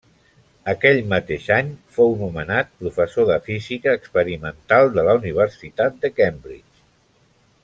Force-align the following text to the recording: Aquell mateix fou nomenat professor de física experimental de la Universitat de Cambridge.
Aquell 0.71 1.01
mateix 1.11 1.43
fou 1.97 2.15
nomenat 2.23 2.71
professor 2.79 3.29
de 3.33 3.37
física 3.51 3.95
experimental 4.01 4.93
de 4.97 5.07
la 5.11 5.17
Universitat 5.23 6.05
de 6.07 6.15
Cambridge. 6.23 6.85